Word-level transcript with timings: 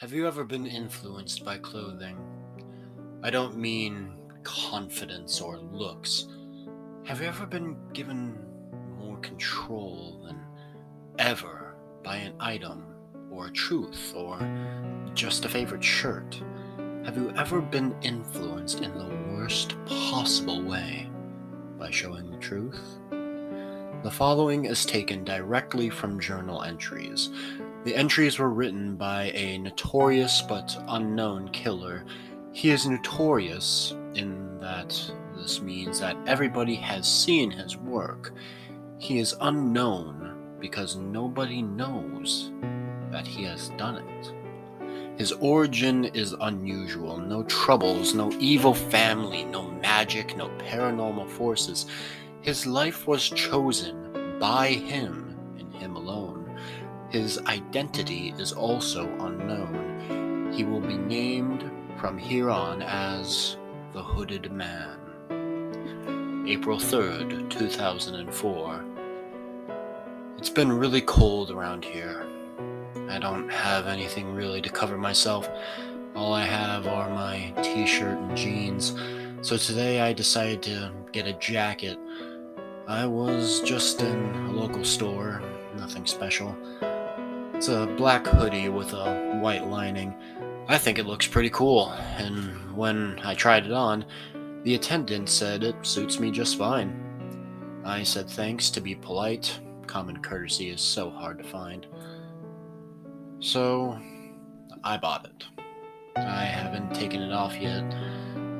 Have 0.00 0.12
you 0.12 0.28
ever 0.28 0.44
been 0.44 0.64
influenced 0.64 1.44
by 1.44 1.58
clothing? 1.58 2.16
I 3.24 3.30
don't 3.30 3.56
mean 3.56 4.14
confidence 4.44 5.40
or 5.40 5.58
looks. 5.58 6.28
Have 7.04 7.20
you 7.20 7.26
ever 7.26 7.46
been 7.46 7.76
given 7.92 8.38
more 8.96 9.16
control 9.16 10.22
than 10.24 10.38
ever 11.18 11.74
by 12.04 12.14
an 12.14 12.34
item 12.38 12.94
or 13.28 13.48
a 13.48 13.52
truth 13.52 14.12
or 14.14 14.38
just 15.14 15.44
a 15.44 15.48
favorite 15.48 15.82
shirt? 15.82 16.40
Have 17.04 17.16
you 17.16 17.32
ever 17.36 17.60
been 17.60 17.92
influenced 18.00 18.82
in 18.82 18.96
the 18.96 19.34
worst 19.34 19.74
possible 19.84 20.62
way 20.62 21.10
by 21.76 21.90
showing 21.90 22.30
the 22.30 22.38
truth? 22.38 23.00
The 24.04 24.12
following 24.12 24.66
is 24.66 24.86
taken 24.86 25.24
directly 25.24 25.90
from 25.90 26.20
journal 26.20 26.62
entries. 26.62 27.30
The 27.84 27.94
entries 27.94 28.38
were 28.38 28.50
written 28.50 28.96
by 28.96 29.30
a 29.34 29.58
notorious 29.58 30.42
but 30.42 30.76
unknown 30.88 31.48
killer. 31.50 32.04
He 32.52 32.70
is 32.70 32.86
notorious 32.86 33.94
in 34.14 34.58
that 34.58 35.00
this 35.36 35.62
means 35.62 36.00
that 36.00 36.16
everybody 36.26 36.74
has 36.74 37.06
seen 37.06 37.50
his 37.50 37.76
work. 37.76 38.32
He 38.98 39.18
is 39.18 39.36
unknown 39.40 40.56
because 40.58 40.96
nobody 40.96 41.62
knows 41.62 42.52
that 43.10 43.26
he 43.26 43.44
has 43.44 43.68
done 43.70 43.96
it. 43.96 44.32
His 45.16 45.32
origin 45.32 46.04
is 46.06 46.34
unusual 46.40 47.18
no 47.18 47.42
troubles, 47.44 48.14
no 48.14 48.30
evil 48.38 48.74
family, 48.74 49.44
no 49.44 49.70
magic, 49.70 50.36
no 50.36 50.48
paranormal 50.58 51.28
forces. 51.28 51.86
His 52.40 52.66
life 52.66 53.06
was 53.06 53.28
chosen 53.28 54.38
by 54.38 54.68
him 54.68 55.36
and 55.58 55.72
him 55.74 55.96
alone. 55.96 56.37
His 57.10 57.38
identity 57.46 58.34
is 58.38 58.52
also 58.52 59.08
unknown. 59.20 60.52
He 60.52 60.64
will 60.64 60.80
be 60.80 60.96
named 60.96 61.70
from 61.98 62.18
here 62.18 62.50
on 62.50 62.82
as 62.82 63.56
the 63.92 64.02
Hooded 64.02 64.52
Man. 64.52 64.98
April 66.46 66.78
3rd, 66.78 67.48
2004. 67.50 68.84
It's 70.36 70.50
been 70.50 70.70
really 70.70 71.00
cold 71.00 71.50
around 71.50 71.84
here. 71.84 72.26
I 73.08 73.18
don't 73.18 73.48
have 73.48 73.86
anything 73.86 74.34
really 74.34 74.60
to 74.60 74.68
cover 74.68 74.98
myself. 74.98 75.48
All 76.14 76.32
I 76.32 76.44
have 76.44 76.86
are 76.86 77.08
my 77.10 77.52
t 77.62 77.86
shirt 77.86 78.18
and 78.18 78.36
jeans. 78.36 78.94
So 79.40 79.56
today 79.56 80.00
I 80.00 80.12
decided 80.12 80.62
to 80.64 80.92
get 81.12 81.26
a 81.26 81.32
jacket 81.34 81.98
I 82.88 83.04
was 83.04 83.60
just 83.60 84.00
in 84.00 84.34
a 84.46 84.50
local 84.50 84.82
store, 84.82 85.42
nothing 85.76 86.06
special. 86.06 86.56
It's 87.58 87.66
a 87.66 87.92
black 87.96 88.24
hoodie 88.24 88.68
with 88.68 88.92
a 88.92 89.40
white 89.42 89.66
lining. 89.66 90.14
I 90.68 90.78
think 90.78 91.00
it 91.00 91.06
looks 91.06 91.26
pretty 91.26 91.50
cool, 91.50 91.90
and 92.16 92.72
when 92.76 93.18
I 93.24 93.34
tried 93.34 93.66
it 93.66 93.72
on, 93.72 94.04
the 94.62 94.76
attendant 94.76 95.28
said 95.28 95.64
it 95.64 95.74
suits 95.84 96.20
me 96.20 96.30
just 96.30 96.56
fine. 96.56 97.82
I 97.84 98.04
said 98.04 98.30
thanks 98.30 98.70
to 98.70 98.80
be 98.80 98.94
polite. 98.94 99.58
Common 99.88 100.22
courtesy 100.22 100.70
is 100.70 100.80
so 100.80 101.10
hard 101.10 101.38
to 101.38 101.44
find. 101.44 101.84
So, 103.40 103.98
I 104.84 104.96
bought 104.96 105.26
it. 105.26 105.44
I 106.14 106.44
haven't 106.44 106.94
taken 106.94 107.20
it 107.20 107.32
off 107.32 107.56
yet. 107.56 107.82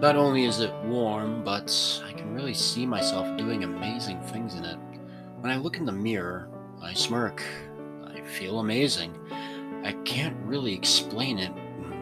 Not 0.00 0.16
only 0.16 0.46
is 0.46 0.60
it 0.60 0.72
warm, 0.84 1.44
but 1.44 1.70
I 2.08 2.12
can 2.12 2.32
really 2.32 2.54
see 2.54 2.86
myself 2.86 3.36
doing 3.36 3.62
amazing 3.62 4.22
things 4.22 4.54
in 4.54 4.64
it. 4.64 4.78
When 5.40 5.52
I 5.52 5.58
look 5.58 5.76
in 5.76 5.84
the 5.84 5.92
mirror, 5.92 6.48
I 6.82 6.94
smirk. 6.94 7.42
Feel 8.26 8.60
amazing. 8.60 9.14
I 9.84 9.92
can't 10.04 10.36
really 10.44 10.74
explain 10.74 11.38
it, 11.38 11.52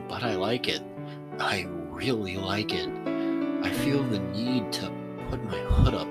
but 0.09 0.23
I 0.23 0.35
like 0.35 0.69
it. 0.69 0.83
I 1.39 1.67
really 1.91 2.37
like 2.37 2.73
it. 2.73 2.89
I 3.63 3.71
feel 3.71 4.03
the 4.03 4.19
need 4.19 4.73
to 4.73 4.91
put 5.31 5.43
my 5.45 5.59
hood 5.59 5.95
up. 5.95 6.09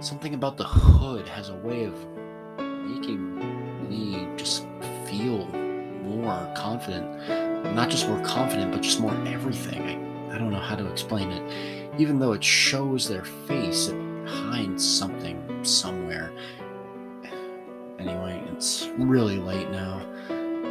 Something 0.00 0.34
about 0.34 0.56
the 0.56 0.64
hood 0.64 1.26
has 1.28 1.48
a 1.48 1.56
way 1.56 1.84
of 1.84 1.94
making 2.58 3.88
me 3.88 4.28
just 4.36 4.66
feel 5.06 5.46
more 6.02 6.52
confident. 6.56 7.06
Not 7.74 7.88
just 7.88 8.08
more 8.08 8.22
confident, 8.22 8.72
but 8.72 8.82
just 8.82 9.00
more 9.00 9.14
everything. 9.26 9.82
I 9.82 10.36
I 10.36 10.38
don't 10.38 10.50
know 10.50 10.60
how 10.60 10.76
to 10.76 10.86
explain 10.90 11.30
it. 11.30 11.98
Even 11.98 12.18
though 12.18 12.32
it 12.32 12.44
shows 12.44 13.08
their 13.08 13.24
face, 13.24 13.88
it 13.88 14.28
hides 14.28 14.86
something 14.86 15.64
somewhere. 15.64 16.30
Anyway, 17.98 18.45
it's 18.56 18.88
really 18.96 19.38
late 19.38 19.70
now. 19.70 20.00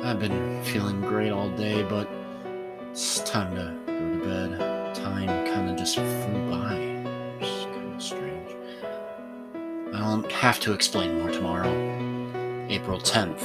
I've 0.03 0.19
been 0.19 0.63
feeling 0.63 1.01
great 1.01 1.29
all 1.29 1.49
day, 1.51 1.83
but 1.83 2.09
it's 2.89 3.19
time 3.19 3.55
to 3.55 3.75
go 3.85 3.99
to 3.99 4.25
bed. 4.25 4.95
Time 4.95 5.27
kind 5.27 5.69
of 5.69 5.77
just 5.77 5.95
flew 5.95 6.49
by. 6.49 6.73
It's 7.39 7.65
kind 7.65 7.93
of 7.95 8.01
strange. 8.01 8.55
I'll 9.93 10.23
have 10.29 10.59
to 10.61 10.73
explain 10.73 11.19
more 11.19 11.29
tomorrow. 11.29 11.69
April 12.69 12.99
10th. 12.99 13.43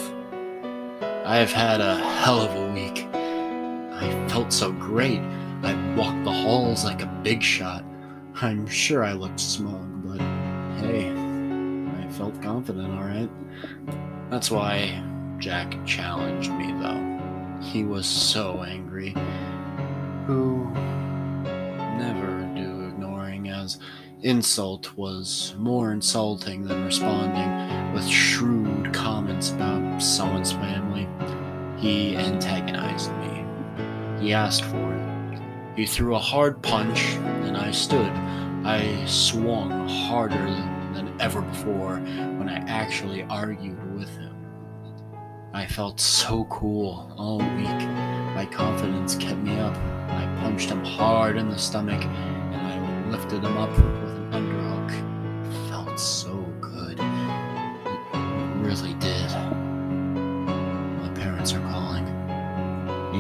I 1.27 1.37
have 1.37 1.53
had 1.53 1.83
a 1.83 1.99
hell 1.99 2.41
of 2.41 2.55
a 2.55 2.73
week. 2.73 3.07
I 3.13 4.29
felt 4.29 4.55
so 4.55 4.73
great. 4.73 5.21
I 5.63 5.95
walked 5.97 6.25
the 6.25 6.33
halls 6.33 6.83
like 6.83 7.03
a 7.03 7.21
big 7.23 7.43
shot. 7.43 7.85
I'm 8.41 8.67
sure 8.67 9.05
I 9.05 9.13
looked 9.13 9.39
smug, 9.39 9.87
but 10.03 10.21
hey, 10.79 11.11
I 11.11 12.09
felt 12.13 12.41
confident, 12.41 12.91
alright? 12.95 13.29
That's 14.31 14.49
why 14.49 15.03
Jack 15.39 15.75
challenged 15.85 16.53
me, 16.53 16.73
though. 16.81 17.61
He 17.61 17.83
was 17.83 18.07
so 18.07 18.63
angry. 18.63 19.13
Who 20.27 20.71
never 21.99 22.49
do 22.55 22.87
ignoring, 22.87 23.49
as 23.49 23.79
insult 24.23 24.97
was 24.97 25.57
more 25.59 25.93
insulting 25.93 26.63
than 26.63 26.85
responding 26.85 27.93
with 27.93 28.07
shrewd 28.07 28.95
comments 28.95 29.51
about 29.51 30.01
someone's 30.01 30.53
family. 30.53 31.09
He 31.79 32.17
antagonized 32.17 33.11
me. 33.17 33.45
He 34.21 34.33
asked 34.33 34.63
for 34.65 34.95
it. 34.95 35.41
He 35.75 35.87
threw 35.87 36.15
a 36.15 36.21
hard 36.21 36.63
punch, 36.63 37.01
and 37.45 37.57
I 37.57 37.73
stood. 37.73 38.13
I 38.65 39.05
swung 39.07 39.89
harder 39.89 40.47
than 40.95 41.17
ever 41.21 41.41
before 41.41 41.97
when 41.97 42.49
I 42.49 42.59
actually 42.69 43.25
argued 43.25 43.99
with 43.99 44.09
him. 44.11 44.20
I 45.53 45.67
felt 45.67 45.99
so 45.99 46.45
cool 46.45 47.13
all 47.19 47.39
week. 47.39 47.89
My 48.37 48.47
confidence 48.51 49.17
kept 49.17 49.39
me 49.41 49.59
up. 49.59 49.77
I 50.09 50.25
punched 50.41 50.71
him 50.71 50.85
hard 50.85 51.37
in 51.37 51.49
the 51.49 51.59
stomach, 51.59 52.05
and 52.05 52.55
I 52.57 53.11
lifted 53.11 53.43
him 53.43 53.57
up 53.59 53.71
with 53.71 53.81
an 53.81 54.31
underhook. 54.31 54.91
It 55.47 55.69
felt 55.69 55.99
so 55.99 56.37
good. 56.61 57.01
It 57.01 58.65
really 58.65 58.95
did. 58.95 59.29
My 61.03 61.11
parents 61.17 61.53
are 61.53 61.61
calling. 61.61 62.07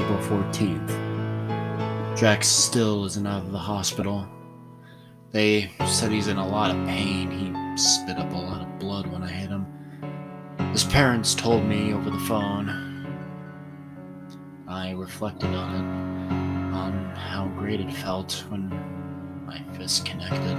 April 0.00 0.18
14th. 0.18 2.16
Jack 2.16 2.44
still 2.44 3.06
isn't 3.06 3.26
out 3.26 3.42
of 3.42 3.50
the 3.50 3.58
hospital. 3.58 4.28
They 5.32 5.72
said 5.84 6.12
he's 6.12 6.28
in 6.28 6.36
a 6.36 6.46
lot 6.46 6.70
of 6.70 6.86
pain. 6.86 7.30
He 7.32 7.76
spit 7.76 8.18
up 8.18 8.32
a 8.32 8.36
lot 8.36 8.62
of 8.62 8.78
blood 8.78 9.08
when 9.08 9.24
I 9.24 9.28
hit 9.28 9.50
him. 9.50 9.66
His 10.72 10.84
parents 10.84 11.34
told 11.34 11.64
me 11.64 11.92
over 11.92 12.10
the 12.10 12.18
phone. 12.20 12.68
I 14.68 14.92
reflected 14.92 15.52
on 15.52 15.74
it, 15.74 16.74
on 16.74 17.12
how 17.16 17.48
great 17.58 17.80
it 17.80 17.92
felt 17.92 18.44
when 18.48 18.68
my 19.44 19.60
fists 19.76 19.98
connected. 20.00 20.56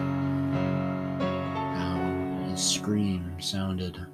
How 1.78 2.50
his 2.50 2.62
scream 2.62 3.38
sounded. 3.40 4.06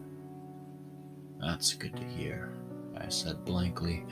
That's 1.41 1.74
good 1.74 1.96
to 1.96 2.03
hear, 2.03 2.53
I 2.96 3.09
said 3.09 3.44
blankly. 3.44 4.06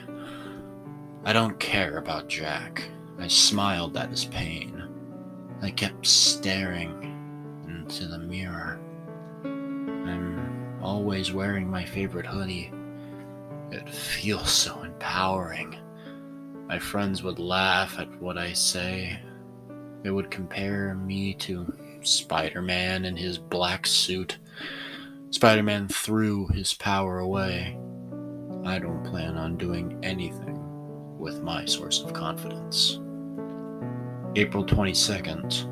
I 1.24 1.34
don't 1.34 1.60
care 1.60 1.98
about 1.98 2.28
Jack. 2.30 2.84
I 3.20 3.28
smiled 3.28 3.96
at 3.96 4.10
his 4.10 4.26
pain. 4.26 4.84
I 5.62 5.70
kept 5.70 6.08
staring 6.08 7.14
into 7.68 8.08
the 8.08 8.18
mirror. 8.18 8.80
I'm 9.44 10.65
always 10.82 11.32
wearing 11.32 11.70
my 11.70 11.86
favorite 11.86 12.26
hoodie. 12.26 12.72
It 13.72 13.90
feels 13.90 14.52
so 14.52 14.84
empowering. 14.84 15.76
My 16.68 16.80
friends 16.80 17.24
would 17.24 17.40
laugh 17.40 18.00
at 18.00 18.22
what 18.22 18.38
I 18.38 18.54
say. 18.54 19.20
They 20.04 20.12
would 20.12 20.32
compare 20.32 20.96
me 20.96 21.34
to 21.36 21.74
Spider 22.02 22.62
Man 22.62 23.06
in 23.06 23.16
his 23.16 23.38
black 23.38 23.86
suit. 23.88 24.38
Spider 25.32 25.64
Man 25.64 25.88
threw 25.88 26.48
his 26.48 26.74
power 26.74 27.20
away. 27.20 27.78
I 28.64 28.80
don't 28.80 29.04
plan 29.04 29.38
on 29.38 29.58
doing 29.58 30.00
anything 30.04 30.60
with 31.20 31.42
my 31.42 31.66
source 31.66 32.02
of 32.02 32.14
confidence. 32.14 33.00
April 34.36 34.66
22nd. 34.66 35.72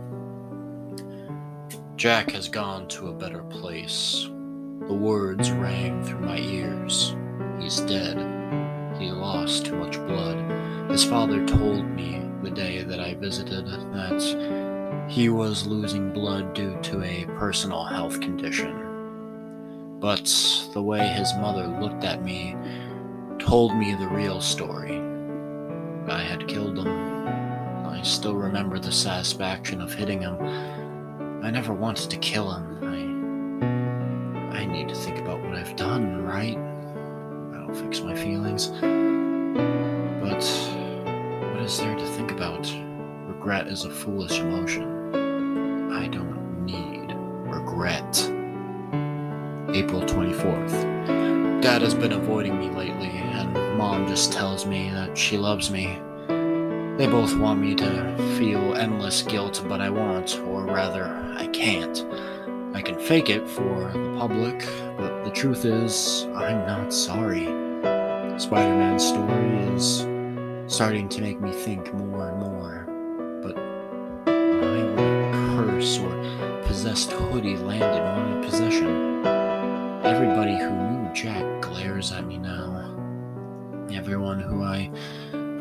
Jack 1.96 2.32
has 2.32 2.48
gone 2.50 2.88
to 2.90 3.08
a 3.08 3.14
better 3.14 3.44
place. 3.44 4.30
The 4.88 4.94
words 4.94 5.52
rang 5.52 6.04
through 6.04 6.20
my 6.20 6.38
ears. 6.38 7.16
He's 7.60 7.80
dead. 7.82 8.18
He 9.00 9.12
lost 9.12 9.66
too 9.66 9.76
much 9.76 9.98
blood. 9.98 10.92
His 10.92 11.04
father 11.04 11.46
told 11.46 11.86
me 11.86 12.22
the 12.42 12.52
day 12.52 12.84
that 12.84 13.00
I 13.00 13.14
visited 13.14 13.66
that 13.66 15.08
he 15.10 15.30
was 15.30 15.68
losing 15.68 16.12
blood 16.12 16.54
due 16.54 16.78
to 16.82 17.04
a 17.04 17.26
personal 17.38 17.84
health 17.84 18.20
condition. 18.20 19.98
But 20.00 20.26
the 20.74 20.82
way 20.82 21.08
his 21.08 21.34
mother 21.36 21.68
looked 21.68 22.04
at 22.04 22.24
me 22.24 22.56
told 23.40 23.76
me 23.78 23.94
the 23.94 24.08
real 24.08 24.42
story. 24.42 24.98
I 26.08 26.22
had 26.22 26.48
killed 26.48 26.78
him. 26.78 26.88
I 27.86 28.02
still 28.02 28.36
remember 28.36 28.80
the 28.80 28.92
satisfaction 28.92 29.82
of 29.82 29.94
hitting 29.94 30.22
him. 30.22 30.38
I 31.42 31.50
never 31.52 31.74
wanted 31.74 32.10
to 32.10 32.18
kill 32.18 32.52
him. 32.52 32.73
Need 34.84 34.96
to 34.96 35.00
think 35.00 35.20
about 35.20 35.40
what 35.42 35.56
I've 35.56 35.78
done, 35.78 36.22
right? 36.26 36.58
That'll 37.54 37.74
fix 37.74 38.02
my 38.02 38.14
feelings. 38.14 38.68
But 38.68 40.44
what 41.54 41.62
is 41.64 41.78
there 41.80 41.96
to 41.96 42.06
think 42.06 42.32
about? 42.32 42.70
Regret 43.26 43.68
is 43.68 43.86
a 43.86 43.90
foolish 43.90 44.40
emotion. 44.40 45.94
I 45.94 46.10
don't 46.10 46.66
need 46.66 47.16
regret. 47.50 48.30
April 49.74 50.02
24th. 50.02 51.62
Dad 51.62 51.82
has 51.82 51.94
been 51.94 52.12
avoiding 52.12 52.60
me 52.60 52.70
lately, 52.70 53.08
and 53.08 53.78
Mom 53.78 54.06
just 54.06 54.34
tells 54.34 54.66
me 54.66 54.90
that 54.90 55.18
she 55.18 55.38
loves 55.38 55.72
me. 55.72 55.98
They 56.98 57.08
both 57.08 57.34
want 57.38 57.62
me 57.62 57.74
to 57.76 58.36
feel 58.38 58.76
endless 58.76 59.22
guilt, 59.22 59.64
but 59.70 59.80
I 59.80 59.90
won't, 59.90 60.38
or 60.40 60.66
rather, 60.66 61.06
I 61.38 61.48
can't. 61.48 62.06
I 62.74 62.82
can 62.82 62.98
fake 63.00 63.30
it 63.30 63.48
for 63.48 63.92
the 63.94 64.16
public, 64.18 64.60
but 64.98 65.24
the 65.24 65.30
truth 65.30 65.64
is, 65.64 66.26
I'm 66.34 66.66
not 66.66 66.92
sorry. 66.92 67.46
Spider 68.40 68.76
Man's 68.76 69.08
story 69.08 69.58
is 69.76 70.08
starting 70.74 71.08
to 71.10 71.22
make 71.22 71.40
me 71.40 71.52
think 71.52 71.94
more 71.94 72.30
and 72.30 72.40
more. 72.40 72.88
But 73.44 73.56
why 74.26 74.84
would 74.84 75.00
a 75.00 75.32
curse 75.56 76.00
or 76.00 76.64
possessed 76.64 77.12
hoodie 77.12 77.58
land 77.58 77.84
in 77.84 78.42
my 78.42 78.48
possession? 78.48 79.24
Everybody 80.04 80.58
who 80.58 80.72
knew 80.72 81.14
Jack 81.14 81.62
glares 81.62 82.12
at 82.12 82.26
me 82.26 82.40
now. 82.40 82.90
Everyone 83.94 84.40
who 84.40 84.64
I 84.64 84.90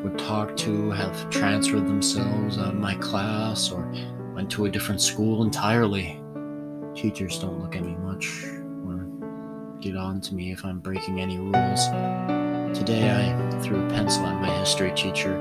would 0.02 0.18
talk 0.18 0.56
to 0.56 0.90
have 0.92 1.28
transferred 1.28 1.86
themselves 1.86 2.56
out 2.56 2.68
of 2.68 2.74
my 2.74 2.94
class 2.94 3.70
or 3.70 3.92
went 4.34 4.50
to 4.52 4.64
a 4.64 4.70
different 4.70 5.02
school 5.02 5.42
entirely. 5.42 6.21
Teachers 6.94 7.38
don't 7.38 7.58
look 7.58 7.74
at 7.74 7.82
me 7.82 7.96
much 7.96 8.44
or 8.86 9.06
get 9.80 9.96
on 9.96 10.20
to 10.20 10.34
me 10.34 10.52
if 10.52 10.62
I'm 10.62 10.78
breaking 10.78 11.20
any 11.20 11.38
rules. 11.38 11.86
Today 12.78 13.10
I 13.10 13.60
threw 13.60 13.84
a 13.84 13.88
pencil 13.88 14.26
at 14.26 14.40
my 14.42 14.50
history 14.58 14.92
teacher. 14.94 15.34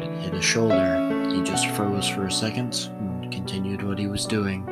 It 0.00 0.22
hit 0.22 0.32
his 0.32 0.44
shoulder. 0.44 1.28
He 1.30 1.42
just 1.42 1.68
froze 1.68 2.08
for 2.08 2.26
a 2.26 2.32
second 2.32 2.88
and 2.98 3.30
continued 3.30 3.82
what 3.82 3.98
he 3.98 4.06
was 4.06 4.24
doing. 4.24 4.66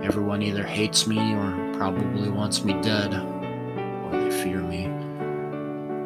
Everyone 0.00 0.42
either 0.42 0.62
hates 0.62 1.08
me 1.08 1.34
or 1.34 1.74
probably 1.74 2.28
wants 2.28 2.64
me 2.64 2.74
dead, 2.74 3.12
or 3.14 4.10
they 4.12 4.30
fear 4.30 4.60
me. 4.60 4.86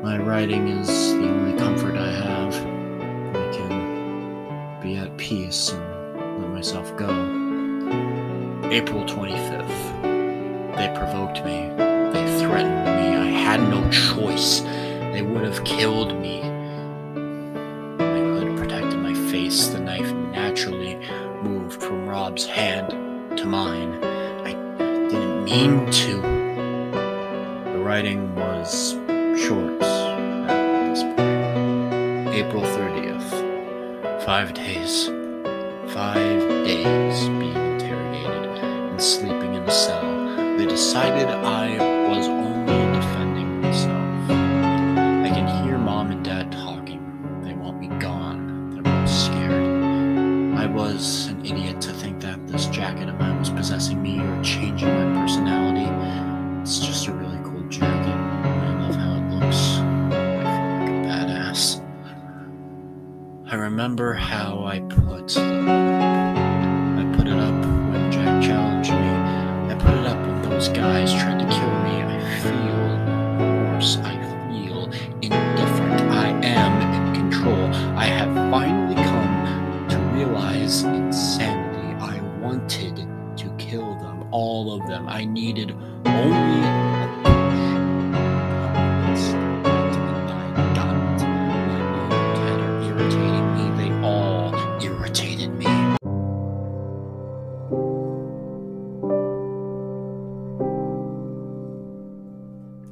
My 0.02 0.18
writing 0.18 0.68
is 0.68 0.88
the 1.12 1.28
only 1.28 1.58
comfort 1.58 1.96
I 1.96 2.10
have. 2.10 2.54
I 3.36 3.52
can 3.52 4.80
be 4.80 4.96
at 4.96 5.14
peace 5.18 5.72
and 5.72 6.42
let 6.42 6.50
myself 6.50 6.96
go. 6.96 8.21
April 8.72 9.04
25th. 9.04 10.76
They 10.76 10.88
provoked 10.96 11.44
me. 11.44 11.69
They 12.14 12.38
threatened 12.40 12.86
me. 12.86 13.16
I 13.19 13.26
had 13.26 13.60
no 13.69 13.86
choice. 13.90 14.60
They 15.12 15.20
would 15.20 15.44
have 15.44 15.62
killed 15.62 16.19
me. 16.19 16.40
My 17.98 18.19
hood 18.19 18.56
protected 18.56 18.98
my 18.98 19.12
face. 19.30 19.66
The 19.66 19.78
knife 19.78 20.10
naturally 20.14 20.96
moved 21.42 21.82
from 21.82 22.08
Rob's 22.08 22.46
hand 22.46 23.36
to 23.36 23.44
mine. 23.44 24.02
I 24.02 24.54
didn't 25.10 25.44
mean 25.44 25.90
to. 25.90 26.22
The 27.75 27.78
writing 27.78 28.34
was 28.34 28.92
short 29.38 29.82
at 29.82 30.94
this 30.94 31.02
point. 31.02 32.34
April 32.34 32.62
30th. 32.62 34.25
Five 34.25 34.54
days. 34.54 35.08
Five 35.92 36.64
days 36.64 37.28
being 37.28 37.62
decided 40.92 41.26
I 41.26 41.78
was 42.06 42.28
only 42.28 42.98
defending 42.98 43.62
myself. 43.62 44.30
I 44.30 45.30
can 45.32 45.64
hear 45.64 45.78
mom 45.78 46.10
and 46.10 46.22
dad 46.22 46.52
talking. 46.52 47.00
They 47.42 47.54
want 47.54 47.80
me 47.80 47.88
gone. 47.98 48.72
They're 48.72 48.82
both 48.82 49.08
scared. 49.08 50.54
I 50.58 50.66
was 50.66 51.28
an 51.28 51.46
idiot 51.46 51.80
to 51.80 51.94
think 51.94 52.20
that 52.20 52.46
this 52.46 52.66
jacket 52.66 53.08
of 53.08 53.18
mine 53.18 53.38
was 53.38 53.48
possessing 53.48 54.02
me 54.02 54.20
or 54.20 54.42
changing 54.42 54.88
my 54.88 55.22
personality. 55.22 55.88
It's 56.60 56.80
just 56.80 57.06
a 57.06 57.12
really 57.12 57.38
cool 57.42 57.66
jacket. 57.70 58.12
I 58.12 58.86
love 58.86 58.94
how 58.94 59.14
it 59.14 59.30
looks. 59.30 59.78
I 59.78 60.12
feel 60.76 60.84
like 60.84 60.90
a 60.90 60.92
badass. 61.08 61.80
I 63.50 63.54
remember 63.54 64.12
how 64.12 64.64
I 64.66 64.80
put 64.80 65.38
All 94.04 94.54
irritated 94.82 95.52
me. 95.54 95.66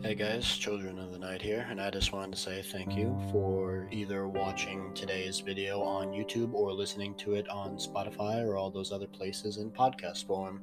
Hey 0.03 0.15
guys, 0.15 0.47
Children 0.59 0.99
of 0.99 1.13
the 1.13 1.19
Night 1.19 1.43
here, 1.43 1.67
and 1.71 1.81
I 1.81 1.91
just 1.91 2.13
wanted 2.13 2.33
to 2.33 2.39
say 2.39 2.63
thank 2.63 2.97
you 2.97 3.19
for 3.33 3.89
either 3.91 4.27
watching 4.29 4.93
today's 4.95 5.41
video 5.41 5.81
on 5.83 6.09
YouTube 6.09 6.55
or 6.55 6.73
listening 6.73 7.15
to 7.17 7.35
it 7.35 7.49
on 7.49 7.77
Spotify 7.77 8.45
or 8.45 8.57
all 8.57 8.71
those 8.71 8.93
other 8.93 9.07
places 9.07 9.57
in 9.57 9.71
podcast 9.71 10.27
form. 10.27 10.61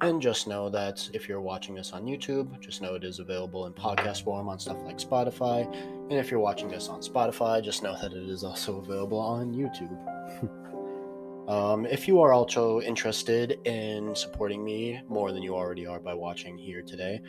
And 0.00 0.22
just 0.22 0.46
know 0.46 0.68
that 0.68 1.08
if 1.12 1.28
you're 1.28 1.40
watching 1.40 1.74
this 1.74 1.92
on 1.92 2.04
YouTube, 2.04 2.60
just 2.60 2.80
know 2.80 2.94
it 2.94 3.02
is 3.02 3.18
available 3.18 3.66
in 3.66 3.72
podcast 3.72 4.22
form 4.22 4.48
on 4.48 4.58
stuff 4.58 4.78
like 4.84 4.98
Spotify. 4.98 5.66
And 6.08 6.12
if 6.12 6.30
you're 6.30 6.38
watching 6.38 6.68
this 6.68 6.88
on 6.88 7.00
Spotify, 7.00 7.62
just 7.62 7.82
know 7.82 7.96
that 8.00 8.12
it 8.12 8.28
is 8.28 8.44
also 8.44 8.78
available 8.78 9.18
on 9.18 9.52
YouTube. 9.52 11.48
um, 11.48 11.84
if 11.86 12.06
you 12.06 12.20
are 12.20 12.32
also 12.32 12.80
interested 12.80 13.58
in 13.64 14.14
supporting 14.14 14.64
me 14.64 15.00
more 15.08 15.32
than 15.32 15.42
you 15.42 15.56
already 15.56 15.84
are 15.84 15.98
by 15.98 16.14
watching 16.14 16.56
here 16.56 16.82
today, 16.82 17.20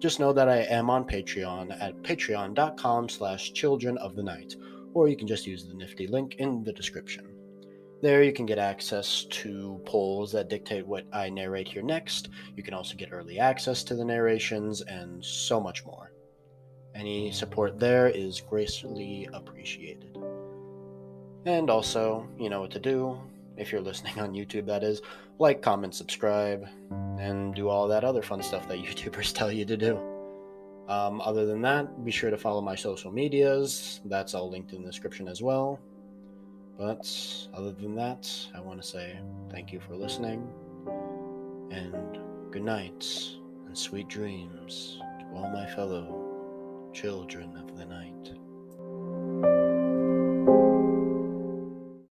just 0.00 0.18
know 0.18 0.32
that 0.32 0.48
I 0.48 0.62
am 0.62 0.90
on 0.90 1.04
Patreon 1.04 1.80
at 1.80 2.02
patreon.com 2.02 3.08
slash 3.08 3.52
children 3.52 3.96
of 3.98 4.16
the 4.16 4.22
night, 4.24 4.56
or 4.94 5.08
you 5.08 5.16
can 5.16 5.28
just 5.28 5.46
use 5.46 5.64
the 5.64 5.74
nifty 5.74 6.08
link 6.08 6.34
in 6.38 6.64
the 6.64 6.72
description. 6.72 7.35
There 8.02 8.22
you 8.22 8.32
can 8.32 8.44
get 8.44 8.58
access 8.58 9.24
to 9.30 9.80
polls 9.86 10.30
that 10.32 10.50
dictate 10.50 10.86
what 10.86 11.06
I 11.14 11.30
narrate 11.30 11.66
here 11.66 11.82
next. 11.82 12.28
You 12.54 12.62
can 12.62 12.74
also 12.74 12.94
get 12.94 13.08
early 13.10 13.38
access 13.38 13.82
to 13.84 13.94
the 13.94 14.04
narrations 14.04 14.82
and 14.82 15.24
so 15.24 15.58
much 15.58 15.84
more. 15.86 16.12
Any 16.94 17.30
support 17.32 17.78
there 17.78 18.08
is 18.08 18.40
gracefully 18.40 19.28
appreciated. 19.32 20.18
And 21.46 21.70
also, 21.70 22.28
you 22.38 22.50
know 22.50 22.60
what 22.60 22.70
to 22.72 22.78
do. 22.78 23.18
If 23.56 23.72
you're 23.72 23.80
listening 23.80 24.18
on 24.18 24.34
YouTube, 24.34 24.66
that 24.66 24.82
is, 24.82 25.00
like, 25.38 25.62
comment, 25.62 25.94
subscribe, 25.94 26.66
and 27.18 27.54
do 27.54 27.70
all 27.70 27.88
that 27.88 28.04
other 28.04 28.20
fun 28.20 28.42
stuff 28.42 28.68
that 28.68 28.78
YouTubers 28.84 29.32
tell 29.32 29.50
you 29.50 29.64
to 29.64 29.76
do. 29.76 29.98
Um, 30.88 31.20
other 31.22 31.46
than 31.46 31.62
that, 31.62 32.04
be 32.04 32.10
sure 32.10 32.30
to 32.30 32.36
follow 32.36 32.60
my 32.60 32.74
social 32.74 33.10
medias. 33.10 34.00
That's 34.04 34.34
all 34.34 34.50
linked 34.50 34.72
in 34.72 34.82
the 34.82 34.90
description 34.90 35.28
as 35.28 35.40
well. 35.42 35.80
But 36.78 37.10
other 37.54 37.72
than 37.72 37.94
that, 37.96 38.30
I 38.54 38.60
want 38.60 38.82
to 38.82 38.86
say 38.86 39.18
thank 39.50 39.72
you 39.72 39.80
for 39.80 39.96
listening, 39.96 40.46
and 41.70 42.18
good 42.50 42.64
night, 42.64 43.06
and 43.66 43.76
sweet 43.76 44.08
dreams 44.08 44.98
to 45.20 45.26
all 45.34 45.48
my 45.50 45.66
fellow 45.74 46.90
children 46.92 47.56
of 47.56 47.76
the 47.78 47.86
night. 47.86 48.32